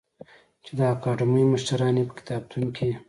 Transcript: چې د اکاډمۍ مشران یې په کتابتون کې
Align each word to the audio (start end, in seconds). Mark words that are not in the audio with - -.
چې 0.63 0.71
د 0.77 0.79
اکاډمۍ 0.95 1.43
مشران 1.51 1.95
یې 1.99 2.03
په 2.07 2.13
کتابتون 2.19 2.65
کې 2.75 2.87